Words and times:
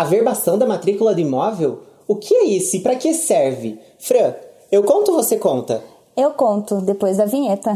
A 0.00 0.04
verbação 0.04 0.56
da 0.56 0.66
matrícula 0.66 1.12
do 1.12 1.20
imóvel? 1.20 1.80
O 2.08 2.16
que 2.16 2.34
é 2.34 2.44
isso 2.44 2.74
e 2.74 2.80
para 2.80 2.96
que 2.96 3.12
serve? 3.12 3.78
Fran, 3.98 4.32
eu 4.72 4.82
conto 4.82 5.12
ou 5.12 5.22
você 5.22 5.36
conta? 5.36 5.84
Eu 6.16 6.30
conto 6.30 6.80
depois 6.80 7.18
da 7.18 7.26
vinheta. 7.26 7.74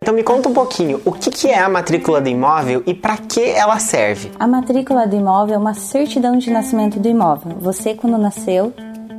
Então 0.00 0.14
me 0.14 0.22
conta 0.22 0.48
um 0.48 0.54
pouquinho, 0.54 1.02
o 1.04 1.12
que, 1.12 1.30
que 1.30 1.48
é 1.48 1.58
a 1.58 1.68
matrícula 1.68 2.22
do 2.22 2.30
imóvel 2.30 2.82
e 2.86 2.94
para 2.94 3.18
que 3.18 3.42
ela 3.42 3.78
serve? 3.78 4.30
A 4.38 4.48
matrícula 4.48 5.06
do 5.06 5.14
imóvel 5.14 5.56
é 5.56 5.58
uma 5.58 5.74
certidão 5.74 6.38
de 6.38 6.50
nascimento 6.50 6.98
do 6.98 7.06
imóvel. 7.06 7.54
Você, 7.60 7.92
quando 7.92 8.16
nasceu, 8.16 8.72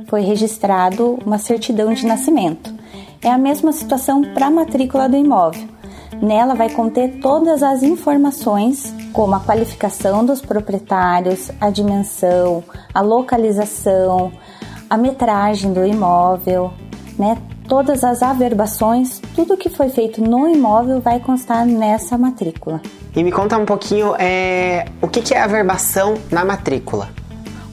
foi 0.08 0.22
registrado 0.22 1.20
uma 1.24 1.38
certidão 1.38 1.94
de 1.94 2.04
nascimento. 2.04 2.74
É 3.22 3.30
a 3.30 3.38
mesma 3.38 3.70
situação 3.70 4.22
para 4.34 4.46
a 4.46 4.50
matrícula 4.50 5.08
do 5.08 5.16
imóvel. 5.16 5.77
Nela 6.20 6.54
vai 6.54 6.68
conter 6.70 7.20
todas 7.20 7.62
as 7.62 7.82
informações, 7.82 8.92
como 9.12 9.34
a 9.34 9.40
qualificação 9.40 10.24
dos 10.24 10.40
proprietários, 10.40 11.50
a 11.60 11.70
dimensão, 11.70 12.64
a 12.92 13.00
localização, 13.00 14.32
a 14.90 14.96
metragem 14.96 15.72
do 15.72 15.84
imóvel, 15.84 16.72
né? 17.18 17.38
Todas 17.68 18.02
as 18.02 18.22
averbações, 18.22 19.20
tudo 19.36 19.56
que 19.56 19.68
foi 19.68 19.90
feito 19.90 20.22
no 20.22 20.48
imóvel 20.48 21.00
vai 21.00 21.20
constar 21.20 21.66
nessa 21.66 22.16
matrícula. 22.16 22.80
E 23.14 23.22
me 23.22 23.30
conta 23.30 23.58
um 23.58 23.66
pouquinho 23.66 24.14
é, 24.18 24.86
o 25.02 25.06
que, 25.06 25.20
que 25.20 25.34
é 25.34 25.40
averbação 25.40 26.14
na 26.32 26.44
matrícula. 26.44 27.10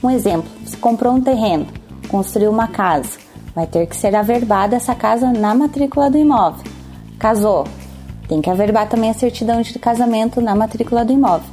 Um 0.03 0.09
exemplo: 0.09 0.49
você 0.63 0.75
comprou 0.77 1.13
um 1.13 1.21
terreno, 1.21 1.67
construiu 2.09 2.51
uma 2.51 2.67
casa, 2.67 3.17
vai 3.55 3.65
ter 3.65 3.87
que 3.87 3.95
ser 3.95 4.15
averbada 4.15 4.75
essa 4.75 4.93
casa 4.93 5.31
na 5.31 5.55
matrícula 5.55 6.11
do 6.11 6.17
imóvel. 6.17 6.63
Casou, 7.17 7.65
tem 8.27 8.41
que 8.41 8.49
averbar 8.49 8.87
também 8.89 9.09
a 9.09 9.13
certidão 9.13 9.61
de 9.61 9.77
casamento 9.79 10.41
na 10.41 10.55
matrícula 10.55 11.05
do 11.05 11.13
imóvel. 11.13 11.49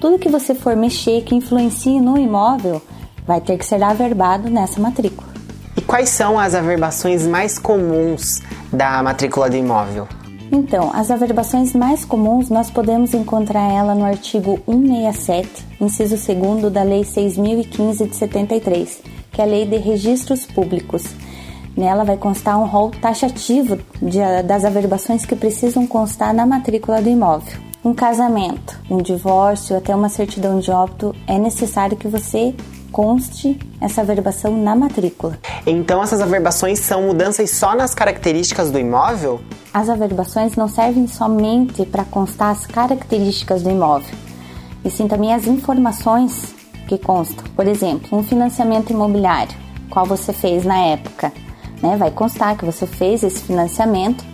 Tudo 0.00 0.18
que 0.18 0.28
você 0.28 0.54
for 0.54 0.76
mexer 0.76 1.22
que 1.22 1.34
influencie 1.34 2.00
no 2.00 2.18
imóvel 2.18 2.82
vai 3.26 3.40
ter 3.40 3.56
que 3.56 3.66
ser 3.66 3.82
averbado 3.82 4.50
nessa 4.50 4.80
matrícula. 4.80 5.28
E 5.76 5.80
quais 5.80 6.08
são 6.08 6.38
as 6.38 6.54
averbações 6.54 7.26
mais 7.26 7.58
comuns 7.58 8.40
da 8.72 9.02
matrícula 9.02 9.50
do 9.50 9.56
imóvel? 9.56 10.06
Então, 10.50 10.90
as 10.94 11.10
averbações 11.10 11.74
mais 11.74 12.04
comuns 12.04 12.48
nós 12.48 12.70
podemos 12.70 13.14
encontrar 13.14 13.68
ela 13.72 13.94
no 13.94 14.04
artigo 14.04 14.60
167, 14.66 15.66
inciso 15.80 16.16
2 16.16 16.72
da 16.72 16.82
Lei 16.82 17.04
6015 17.04 18.06
de 18.06 18.16
73, 18.16 19.02
que 19.32 19.40
é 19.40 19.44
a 19.44 19.46
Lei 19.46 19.66
de 19.66 19.76
Registros 19.76 20.46
Públicos. 20.46 21.04
Nela 21.76 22.04
vai 22.04 22.16
constar 22.16 22.58
um 22.58 22.64
rol 22.64 22.90
taxativo 22.90 23.78
de, 24.00 24.18
das 24.44 24.64
averbações 24.64 25.26
que 25.26 25.36
precisam 25.36 25.86
constar 25.86 26.32
na 26.32 26.46
matrícula 26.46 27.02
do 27.02 27.08
imóvel. 27.08 27.60
Um 27.84 27.92
casamento, 27.94 28.80
um 28.90 28.96
divórcio, 28.96 29.76
até 29.76 29.94
uma 29.94 30.08
certidão 30.08 30.58
de 30.58 30.70
óbito, 30.70 31.14
é 31.26 31.38
necessário 31.38 31.96
que 31.96 32.08
você 32.08 32.54
conste 32.90 33.58
essa 33.78 34.00
averbação 34.00 34.56
na 34.56 34.74
matrícula. 34.74 35.38
Então 35.66 36.02
essas 36.02 36.22
averbações 36.22 36.78
são 36.78 37.02
mudanças 37.02 37.50
só 37.50 37.74
nas 37.74 37.94
características 37.94 38.70
do 38.70 38.78
imóvel? 38.78 39.40
As 39.72 39.90
averbações 39.90 40.56
não 40.56 40.66
servem 40.66 41.06
somente 41.06 41.84
para 41.84 42.04
constar 42.04 42.52
as 42.52 42.66
características 42.66 43.62
do 43.62 43.68
imóvel, 43.70 44.14
e 44.82 44.90
sim 44.90 45.06
também 45.06 45.34
as 45.34 45.46
informações 45.46 46.54
que 46.88 46.96
constam. 46.96 47.44
Por 47.54 47.66
exemplo, 47.66 48.18
um 48.18 48.22
financiamento 48.22 48.90
imobiliário, 48.90 49.54
qual 49.90 50.06
você 50.06 50.32
fez 50.32 50.64
na 50.64 50.78
época, 50.78 51.32
né? 51.82 51.96
Vai 51.96 52.10
constar 52.10 52.56
que 52.56 52.64
você 52.64 52.86
fez 52.86 53.22
esse 53.22 53.42
financiamento 53.42 54.24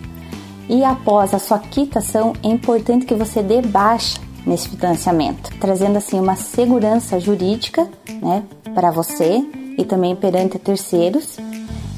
e 0.68 0.84
após 0.84 1.34
a 1.34 1.38
sua 1.38 1.58
quitação 1.58 2.32
é 2.42 2.48
importante 2.48 3.04
que 3.04 3.14
você 3.14 3.42
dê 3.42 3.60
baixa 3.60 4.20
nesse 4.46 4.68
financiamento, 4.68 5.50
trazendo 5.60 5.96
assim 5.98 6.18
uma 6.18 6.36
segurança 6.36 7.18
jurídica, 7.20 7.86
né, 8.20 8.42
para 8.74 8.90
você 8.90 9.44
e 9.76 9.84
também 9.84 10.16
perante 10.16 10.58
terceiros. 10.58 11.36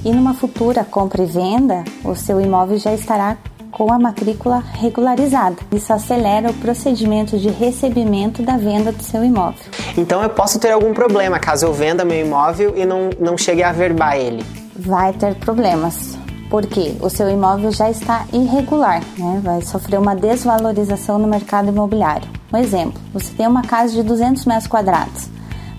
E 0.04 0.12
numa 0.12 0.34
futura 0.34 0.84
compra 0.84 1.22
e 1.22 1.26
venda, 1.26 1.84
o 2.04 2.14
seu 2.14 2.40
imóvel 2.40 2.76
já 2.78 2.92
estará 2.92 3.38
com 3.70 3.92
a 3.92 3.98
matrícula 3.98 4.62
regularizada. 4.74 5.56
Isso 5.72 5.92
acelera 5.92 6.50
o 6.50 6.54
procedimento 6.54 7.38
de 7.38 7.48
recebimento 7.48 8.42
da 8.42 8.56
venda 8.56 8.92
do 8.92 9.02
seu 9.02 9.24
imóvel. 9.24 9.64
Então 9.96 10.22
eu 10.22 10.30
posso 10.30 10.58
ter 10.58 10.72
algum 10.72 10.92
problema 10.92 11.38
caso 11.38 11.66
eu 11.66 11.72
venda 11.72 12.04
meu 12.04 12.24
imóvel 12.24 12.74
e 12.76 12.84
não, 12.84 13.10
não 13.18 13.38
chegue 13.38 13.62
a 13.62 13.70
averbar 13.70 14.16
ele 14.16 14.44
vai 14.76 15.12
ter 15.12 15.34
problemas, 15.36 16.18
porque 16.50 16.96
o 17.00 17.08
seu 17.08 17.30
imóvel 17.30 17.70
já 17.70 17.90
está 17.90 18.26
irregular, 18.32 19.02
né? 19.18 19.40
vai 19.42 19.62
sofrer 19.62 19.98
uma 19.98 20.14
desvalorização 20.14 21.18
no 21.18 21.28
mercado 21.28 21.68
imobiliário. 21.68 22.28
Um 22.52 22.58
exemplo: 22.58 23.00
você 23.12 23.32
tem 23.34 23.46
uma 23.46 23.62
casa 23.62 23.92
de 23.92 24.02
200 24.02 24.44
metros 24.44 24.66
quadrados, 24.66 25.28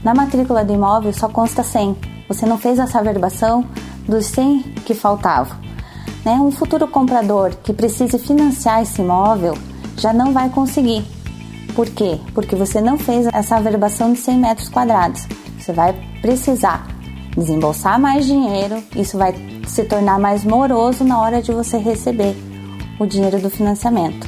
na 0.06 0.14
matrícula 0.14 0.64
do 0.64 0.72
imóvel 0.72 1.12
só 1.12 1.28
consta 1.28 1.64
100, 1.64 1.98
você 2.30 2.46
não 2.46 2.60
fez 2.60 2.78
essa 2.78 3.00
averbação 3.00 3.66
dos 4.08 4.28
100 4.28 4.62
que 4.86 4.94
faltavam. 4.94 5.58
Né? 6.24 6.34
Um 6.34 6.52
futuro 6.52 6.88
comprador 6.88 7.56
que 7.64 7.74
precise 7.74 8.20
financiar 8.20 8.84
esse 8.84 9.02
imóvel 9.02 9.58
já 9.98 10.14
não 10.14 10.32
vai 10.32 10.48
conseguir. 10.50 11.04
Por 11.74 11.90
quê? 11.90 12.20
Porque 12.36 12.56
você 12.56 12.80
não 12.80 13.00
fez 13.00 13.26
essa 13.34 13.56
averbação 13.56 14.14
de 14.14 14.20
100 14.20 14.38
metros 14.38 14.70
quadrados. 14.70 15.28
Você 15.58 15.74
vai 15.74 15.94
precisar 16.22 16.86
desembolsar 17.36 18.00
mais 18.00 18.26
dinheiro, 18.26 18.82
isso 18.96 19.18
vai 19.18 19.34
se 19.68 19.84
tornar 19.84 20.20
mais 20.20 20.44
moroso 20.44 21.04
na 21.04 21.20
hora 21.20 21.42
de 21.42 21.52
você 21.52 21.78
receber 21.78 22.36
o 23.00 23.06
dinheiro 23.06 23.40
do 23.40 23.50
financiamento. 23.50 24.28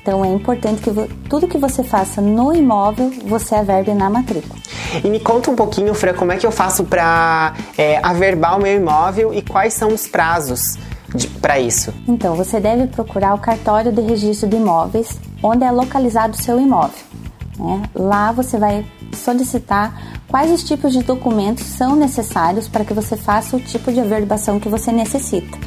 Então 0.00 0.24
é 0.24 0.28
importante 0.28 0.80
que 0.80 0.90
tudo 1.28 1.46
que 1.46 1.58
você 1.58 1.82
faça 1.84 2.22
no 2.22 2.54
imóvel 2.54 3.12
você 3.26 3.54
averbe 3.54 3.92
na 3.92 4.08
matrícula. 4.08 4.58
E 5.04 5.08
me 5.08 5.20
conta 5.20 5.50
um 5.50 5.56
pouquinho, 5.56 5.92
Fran, 5.92 6.14
como 6.14 6.32
é 6.32 6.38
que 6.38 6.46
eu 6.46 6.50
faço 6.50 6.84
para 6.84 7.52
é, 7.76 8.00
averbar 8.02 8.58
o 8.58 8.62
meu 8.62 8.74
imóvel 8.74 9.34
e 9.34 9.42
quais 9.42 9.74
são 9.74 9.88
os 9.88 10.06
prazos 10.06 10.78
para 11.42 11.60
isso? 11.60 11.92
Então, 12.06 12.34
você 12.34 12.58
deve 12.58 12.86
procurar 12.86 13.34
o 13.34 13.38
cartório 13.38 13.92
de 13.92 14.00
registro 14.00 14.48
de 14.48 14.56
imóveis, 14.56 15.18
onde 15.42 15.64
é 15.64 15.70
localizado 15.70 16.34
o 16.34 16.42
seu 16.42 16.58
imóvel. 16.58 17.04
Né? 17.58 17.82
Lá 17.94 18.32
você 18.32 18.56
vai 18.56 18.86
solicitar 19.18 20.18
quais 20.28 20.50
os 20.50 20.64
tipos 20.64 20.92
de 20.92 21.02
documentos 21.02 21.64
são 21.64 21.96
necessários 21.96 22.68
para 22.68 22.84
que 22.84 22.94
você 22.94 23.16
faça 23.16 23.56
o 23.56 23.60
tipo 23.60 23.92
de 23.92 24.00
averbação 24.00 24.60
que 24.60 24.68
você 24.68 24.92
necessita. 24.92 25.58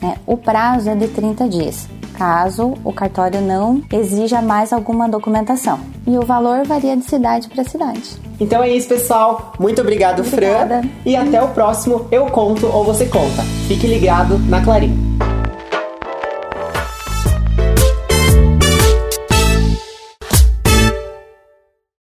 Né? 0.00 0.16
O 0.26 0.36
prazo 0.36 0.90
é 0.90 0.94
de 0.94 1.08
30 1.08 1.48
dias, 1.48 1.88
caso 2.12 2.74
o 2.84 2.92
cartório 2.92 3.40
não 3.40 3.82
exija 3.92 4.42
mais 4.42 4.72
alguma 4.72 5.08
documentação. 5.08 5.80
E 6.06 6.18
o 6.18 6.22
valor 6.22 6.66
varia 6.66 6.96
de 6.96 7.04
cidade 7.04 7.48
para 7.48 7.64
cidade. 7.64 8.16
Então 8.38 8.62
é 8.62 8.68
isso, 8.68 8.88
pessoal. 8.88 9.52
Muito 9.58 9.80
obrigado, 9.80 10.20
Obrigada. 10.20 10.80
Fran. 10.80 10.90
E 11.06 11.16
até 11.16 11.42
o 11.42 11.48
próximo 11.48 12.06
Eu 12.10 12.26
Conto 12.26 12.66
ou 12.66 12.84
Você 12.84 13.06
Conta. 13.06 13.42
Fique 13.66 13.86
ligado 13.86 14.38
na 14.38 14.62
Clarim. 14.62 15.03